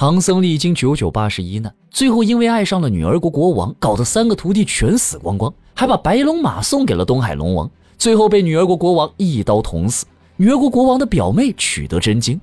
[0.00, 10.06] 唐僧历经九九八十一难，最后因为爱上了女儿国国王，搞得三个徒弟全死光光，还把白龙马送给了东海龙王，最后被女儿国国王一刀捅死。
[10.36, 12.40] 女儿国国王的表妹取得真经。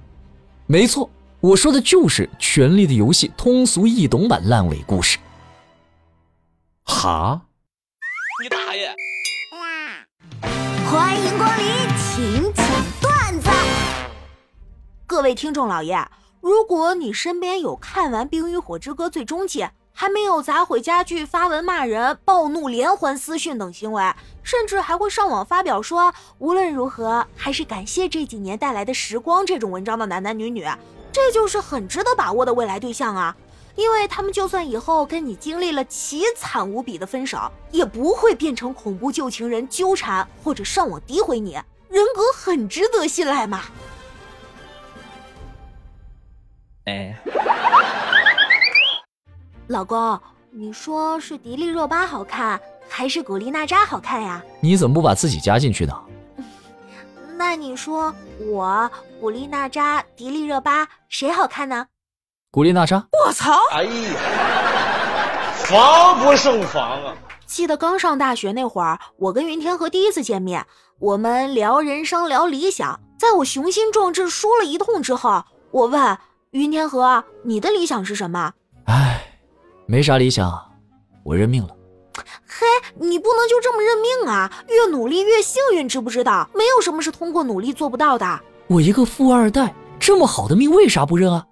[0.68, 1.10] 没错，
[1.40, 5.18] 我说的就是《权力的游戏》通俗易懂版烂尾故事。
[6.84, 7.42] 哈？
[8.44, 8.94] 你大爷！
[10.92, 11.66] 欢迎光临，
[11.98, 12.66] 请讲
[13.02, 13.50] 段子。
[15.08, 15.98] 各位听众老爷，
[16.48, 24.02] 如果你身边有看完《冰与火之歌：最终季》还没有砸毁家具、发文骂人、暴怒连环私讯等行为，
[24.44, 30.66] 甚至还会上网发表说无论如何还是感谢这几年带来的时光这种文章的男男女女，
[31.12, 33.36] 这就是很值得把握的未来对象啊！
[33.76, 41.56] 因为他们就算以后跟你经历了奇惨无比的分手，也不会变成恐怖旧情人纠缠或者上网诋毁你，
[41.90, 43.64] 人格很值得信赖嘛。
[46.88, 47.14] 哎，
[49.68, 50.18] 老公，
[50.52, 52.58] 你说是迪丽热巴好看，
[52.88, 54.42] 还是古力娜扎好看呀？
[54.62, 55.94] 你怎么不把自己加进去呢？
[57.38, 61.88] 那你说我古力娜扎、迪丽热巴谁好看呢？
[62.52, 63.06] 古力娜扎。
[63.26, 63.52] 我操！
[63.74, 67.14] 哎呀，防不胜防啊！
[67.46, 70.66] 记得刚上大学那会儿，我跟云天河第一次见面，
[71.00, 72.98] 我们聊人生，聊理想。
[73.20, 76.18] 在我雄心壮志说了一通之后，我问。
[76.58, 78.52] 云天河，你的理想是什么？
[78.86, 79.22] 唉，
[79.86, 80.52] 没啥理想，
[81.24, 81.70] 我认命了。
[82.48, 84.52] 嘿，你不能就这么认命啊！
[84.68, 86.50] 越努力越幸运，知不知道？
[86.56, 88.40] 没有什么是通过努力做不到的。
[88.66, 91.46] 我一个富二代，这么好的命，为啥不认啊？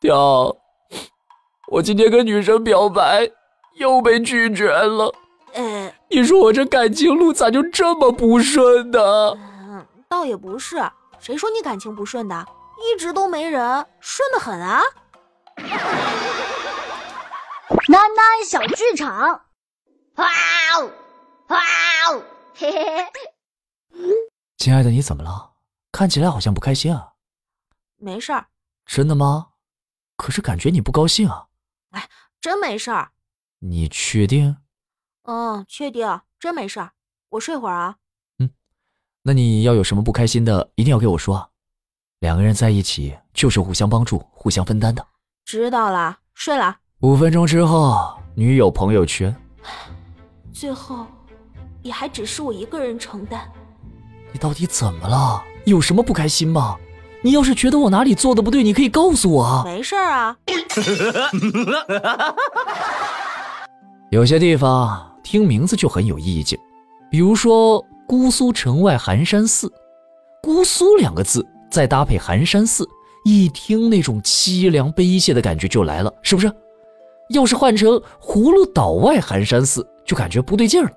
[0.00, 0.56] 屌，
[1.68, 3.30] 我今天跟女生表白，
[3.78, 5.14] 又被拒绝了。
[5.52, 8.98] 呃，你说我这感情路咋就这么不顺呢？
[9.38, 10.82] 嗯，倒也不是。
[11.22, 12.46] 谁说你感情不顺的？
[12.78, 14.82] 一直都没人，顺的很啊！
[17.86, 19.46] 囡囡小剧场，
[20.16, 20.26] 哇
[20.76, 20.90] 哦
[21.46, 21.60] 哇
[22.10, 22.24] 哦，
[22.56, 23.06] 嘿嘿嘿！
[24.58, 25.52] 亲爱的，你怎么了？
[25.92, 27.12] 看起来好像不开心啊。
[27.98, 28.48] 没事儿。
[28.84, 29.50] 真的吗？
[30.16, 31.46] 可是感觉你不高兴啊。
[31.90, 32.08] 哎，
[32.40, 33.12] 真没事儿。
[33.60, 34.56] 你确定？
[35.22, 36.90] 嗯，确定，真没事儿。
[37.30, 37.98] 我睡会儿啊。
[39.24, 41.48] 那你要有什么不开心的，一定要给我说。
[42.18, 45.06] 两个人在一起就是互相帮助、互相分担的。
[45.44, 46.78] 知道了，睡了。
[47.02, 49.32] 五分钟之后，女友朋友圈。
[50.52, 51.06] 最后，
[51.82, 53.48] 也还只是我一个人承担。
[54.32, 55.40] 你到底怎么了？
[55.66, 56.76] 有什么不开心吗？
[57.22, 59.62] 你要是觉得我哪里做的不对，你可以告诉我啊。
[59.64, 60.36] 没事啊。
[64.10, 66.58] 有些地方听名字就很有意境，
[67.08, 67.86] 比如说。
[68.06, 69.72] 姑苏城外寒山寺，
[70.42, 72.86] 姑苏两个字再搭配寒山寺，
[73.24, 76.52] 一听那种凄凉悲切的感觉就来了，是不是？
[77.30, 80.90] 要是换成葫芦岛外寒山寺，就感觉不对劲了。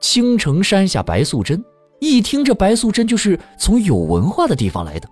[0.00, 1.62] 青城山下白素贞，
[2.00, 5.08] 一听这白素贞就是从有文化的地方来的。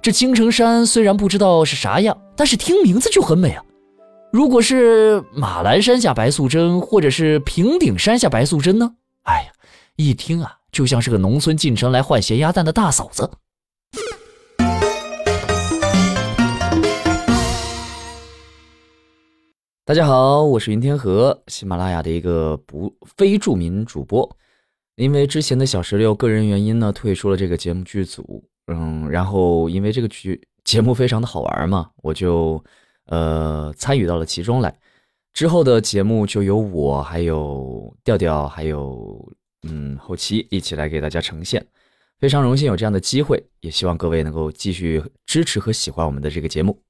[0.00, 3.62] 这青城山虽然不知道是啥样，但是听名字就很美啊。
[4.32, 8.92] 如果是马栏山下白素贞，或者是平顶山下白素贞呢？
[9.98, 13.30] 一听啊，就像是个农村进城来换咸鸭蛋的大嫂子。
[19.86, 24.30] 大家好，我是云天河，喜马拉雅的一个不非著名主播。
[24.96, 28.44] 因为之前的小石榴个人原因呢，退出了这个节目剧组。
[28.66, 32.62] 嗯，然后因为这个剧节目非常的好玩嘛，我就
[33.06, 34.78] 呃参与到了其中来。
[35.32, 39.32] 之后的节目就由我还有调调还有。
[39.98, 41.66] 后期一起来给大家呈现，
[42.18, 46.85] 非常荣幸有这样的机会，也希望各位能够继续支持和喜欢我们的这个节目。